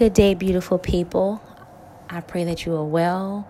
[0.00, 1.42] Good day, beautiful people.
[2.08, 3.46] I pray that you are well,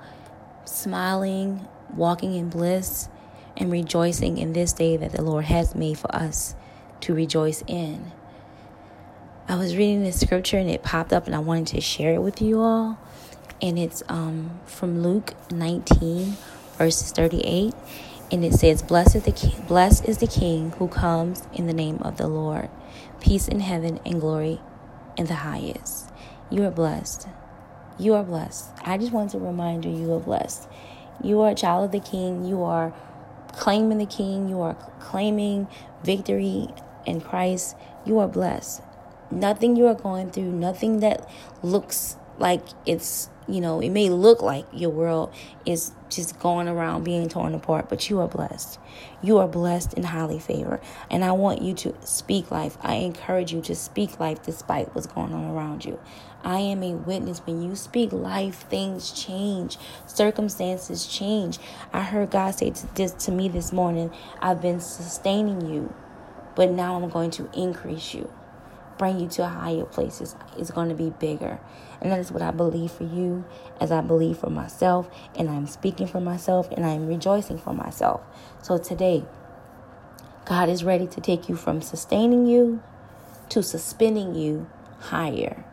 [0.65, 3.09] smiling, walking in bliss,
[3.57, 6.57] and rejoicing in this day that the Lord has made for us
[7.03, 8.11] to rejoice in.
[9.47, 12.21] I was reading this scripture and it popped up, and I wanted to share it
[12.21, 12.99] with you all.
[13.63, 16.37] And it's um, from Luke 19,
[16.77, 17.73] verses 38.
[18.33, 21.99] And it says, Blessed the king, blessed is the King who comes in the name
[21.99, 22.71] of the Lord.
[23.21, 24.61] Peace in heaven and glory
[25.17, 26.10] in the highest.
[26.51, 27.29] You are blessed.
[27.99, 28.71] You are blessed.
[28.85, 30.69] I just want to remind you, you are blessed.
[31.23, 32.45] You are a child of the King.
[32.45, 32.93] You are
[33.53, 34.49] claiming the King.
[34.49, 35.69] You are claiming
[36.03, 36.69] victory
[37.07, 37.77] in Christ.
[38.05, 38.83] You are blessed.
[39.31, 41.29] Nothing you are going through, nothing that
[41.63, 45.33] looks like it's you know, it may look like your world
[45.67, 48.79] is just going around being torn apart, but you are blessed.
[49.23, 50.81] You are blessed and highly favored.
[51.11, 52.77] And I want you to speak life.
[52.81, 55.99] I encourage you to speak life despite what's going on around you.
[56.43, 57.41] I am a witness.
[57.41, 61.59] When you speak life, things change, circumstances change.
[61.93, 64.11] I heard God say to this to me this morning,
[64.41, 65.93] I've been sustaining you,
[66.57, 68.31] but now I'm going to increase you
[69.01, 70.37] bring you to higher places.
[70.59, 71.59] It's going to be bigger.
[72.03, 73.47] And that is what I believe for you,
[73.81, 75.09] as I believe for myself.
[75.35, 78.21] And I'm speaking for myself, and I'm rejoicing for myself.
[78.63, 79.25] So today,
[80.45, 82.83] God is ready to take you from sustaining you
[83.49, 85.65] to suspending you higher.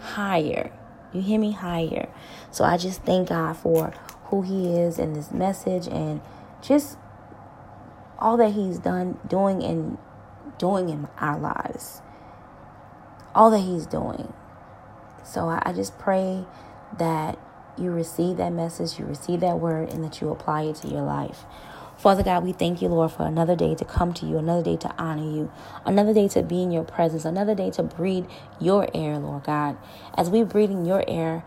[0.00, 0.72] Higher.
[1.12, 1.52] You hear me?
[1.52, 2.08] Higher.
[2.50, 3.94] So I just thank God for
[4.24, 6.20] who He is in this message and
[6.62, 6.98] just
[8.18, 9.98] all that He's done, doing, and
[10.58, 12.02] doing in our lives
[13.36, 14.32] all that He's doing.
[15.24, 16.44] So I, I just pray
[16.98, 17.38] that
[17.78, 21.02] you receive that message, you receive that word, and that you apply it to your
[21.02, 21.44] life.
[21.98, 24.76] Father God, we thank you, Lord, for another day to come to you, another day
[24.78, 25.52] to honor you,
[25.84, 28.26] another day to be in your presence, another day to breathe
[28.60, 29.78] your air, Lord God.
[30.16, 31.42] As we breathe in your air,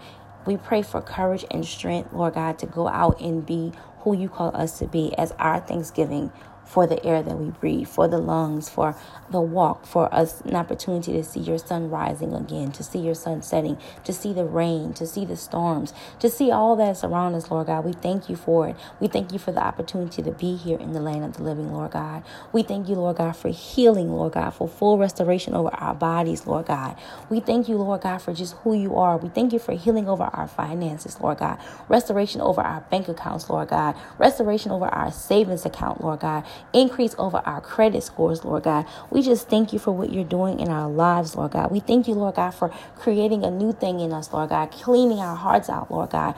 [0.47, 4.29] we pray for courage and strength, Lord God, to go out and be who you
[4.29, 6.31] call us to be as our thanksgiving
[6.69, 8.95] for the air that we breathe, for the lungs, for
[9.31, 13.15] the walk, for us an opportunity to see your sun rising again, to see your
[13.15, 17.35] sun setting, to see the rain, to see the storms, to see all that's around
[17.35, 17.85] us, Lord God.
[17.85, 18.77] We thank you for it.
[19.01, 21.73] We thank you for the opportunity to be here in the land of the living,
[21.73, 22.23] Lord God.
[22.53, 26.47] We thank you, Lord God, for healing, Lord God, for full restoration over our bodies,
[26.47, 26.97] Lord God.
[27.29, 29.17] We thank you, Lord God, for just who you are.
[29.17, 31.59] We thank you for healing over our finances, Lord God.
[31.89, 33.95] Restoration over our bank accounts, Lord God.
[34.19, 38.85] Restoration over our savings account, Lord God increase over our credit scores, Lord God.
[39.11, 41.71] We just thank you for what you're doing in our lives, Lord God.
[41.71, 45.19] We thank you, Lord God, for creating a new thing in us, Lord God, cleaning
[45.19, 46.35] our hearts out, Lord God,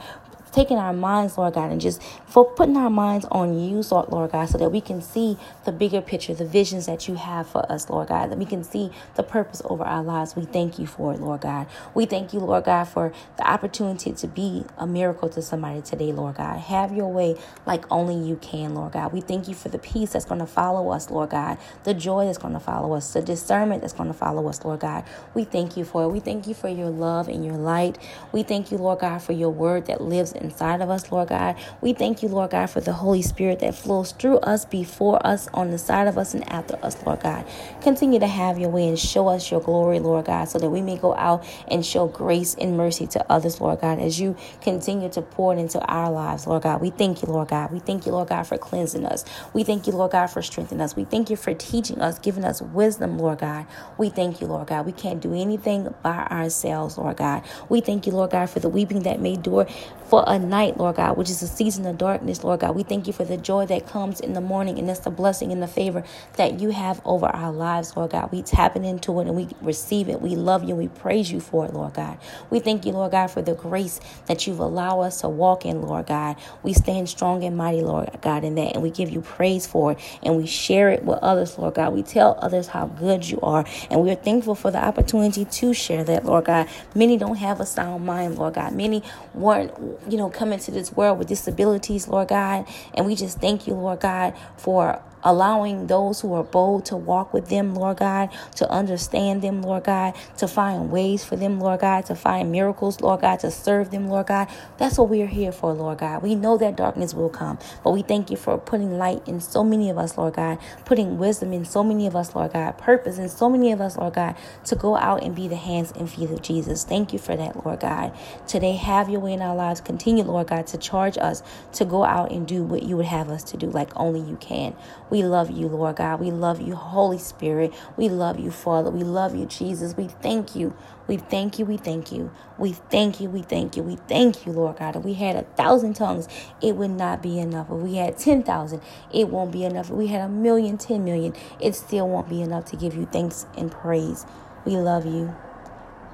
[0.52, 4.46] taking our minds, Lord God, and just for putting our minds on you, Lord God,
[4.48, 7.90] so that we can see the bigger picture, the visions that you have for us,
[7.90, 10.36] Lord God, that we can see the purpose over our lives.
[10.36, 11.66] We thank you for it, Lord God.
[11.94, 16.12] We thank you, Lord God, for the opportunity to be a miracle to somebody today,
[16.12, 16.58] Lord God.
[16.58, 17.36] Have your way
[17.66, 19.12] like only you can, Lord God.
[19.12, 22.26] We thank you for the peace that's going to follow us, Lord God, the joy
[22.26, 25.04] that's going to follow us, the discernment that's going to follow us, Lord God.
[25.34, 26.08] We thank you for it.
[26.08, 27.98] We thank you for your love and your light.
[28.32, 31.56] We thank you, Lord God, for your word that lives inside of us, Lord God.
[31.80, 35.48] We thank you, Lord God, for the Holy Spirit that flows through us, before us,
[35.54, 37.44] on the side of us, and after us, Lord God.
[37.82, 40.82] Continue to have your way and show us your glory, Lord God, so that we
[40.82, 45.08] may go out and show grace and mercy to others, Lord God, as you continue
[45.10, 46.80] to pour it into our lives, Lord God.
[46.80, 47.72] We thank you, Lord God.
[47.72, 49.24] We thank you, Lord God, for cleansing us.
[49.52, 50.96] We thank you, Lord God, for strengthening us.
[50.96, 53.66] We thank you for teaching us, giving us wisdom, Lord God.
[53.98, 54.86] We thank you, Lord God.
[54.86, 57.42] We can't do anything by ourselves, Lord God.
[57.68, 59.66] We thank you, Lord God, for the weeping that may endure
[60.08, 62.76] for a night Lord God, which is a season of darkness, Lord God.
[62.76, 65.52] We thank you for the joy that comes in the morning, and that's the blessing
[65.52, 66.04] and the favor
[66.34, 68.32] that you have over our lives, Lord God.
[68.32, 70.20] We tap into it and we receive it.
[70.20, 72.18] We love you we praise you for it, Lord God.
[72.50, 75.82] We thank you, Lord God, for the grace that you've allowed us to walk in,
[75.82, 76.36] Lord God.
[76.62, 79.92] We stand strong and mighty, Lord God, in that, and we give you praise for
[79.92, 81.92] it, and we share it with others, Lord God.
[81.92, 85.74] We tell others how good you are, and we are thankful for the opportunity to
[85.74, 86.68] share that, Lord God.
[86.94, 88.74] Many don't have a sound mind, Lord God.
[88.74, 89.02] Many
[89.34, 89.72] weren't,
[90.08, 92.66] you know, coming into this world with disabilities, Lord God.
[92.94, 97.32] And we just thank you, Lord God, for allowing those who are bold to walk
[97.32, 101.80] with them, Lord God, to understand them, Lord God, to find ways for them, Lord
[101.80, 104.48] God, to find miracles, Lord God, to serve them, Lord God.
[104.78, 106.22] That's what we are here for, Lord God.
[106.22, 109.64] We know that darkness will come, but we thank you for putting light in so
[109.64, 113.18] many of us, Lord God, putting wisdom in so many of us, Lord God, purpose
[113.18, 116.10] in so many of us, Lord God, to go out and be the hands and
[116.10, 116.84] feet of Jesus.
[116.84, 118.12] Thank you for that, Lord God.
[118.46, 119.80] Today, have your way in our lives.
[119.80, 121.42] Continue, Lord God, to charge us
[121.74, 124.36] to go out and do what you would have us to do like only you
[124.36, 124.74] can.
[125.12, 126.20] We love you, Lord God.
[126.20, 127.74] We love you, Holy Spirit.
[127.98, 128.90] We love you, Father.
[128.90, 129.96] We love you, Jesus.
[129.96, 130.76] We thank you.
[131.08, 131.66] We thank you.
[131.66, 132.32] We thank you.
[132.58, 133.30] We thank you.
[133.30, 133.84] We thank you.
[133.84, 134.96] We thank you, Lord God.
[134.96, 136.28] If we had a thousand tongues,
[136.62, 137.68] it would not be enough.
[137.70, 138.82] If we had 10,000,
[139.14, 139.90] it won't be enough.
[139.90, 143.06] If we had a million, 10 million, it still won't be enough to give you
[143.12, 144.26] thanks and praise.
[144.66, 145.36] We love you.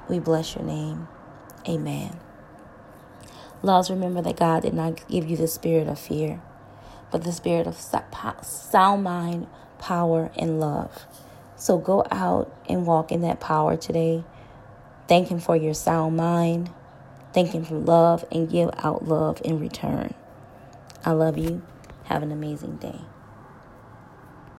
[0.09, 1.09] We bless your name.
[1.69, 2.19] Amen.
[3.63, 6.41] Laws, remember that God did not give you the spirit of fear,
[7.11, 7.77] but the spirit of
[8.43, 9.47] sound mind,
[9.79, 11.07] power, and love.
[11.57, 14.25] So go out and walk in that power today.
[15.09, 16.71] Thank Him for your sound mind.
[17.33, 20.15] Thank Him for love and give out love in return.
[21.05, 21.63] I love you.
[22.05, 23.01] Have an amazing day.